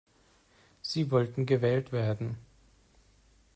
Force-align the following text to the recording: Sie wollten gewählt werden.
Sie 0.81 1.11
wollten 1.11 1.45
gewählt 1.45 1.91
werden. 1.91 2.37